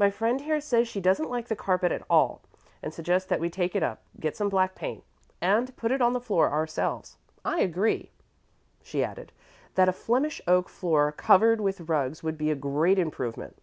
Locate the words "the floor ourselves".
6.12-7.18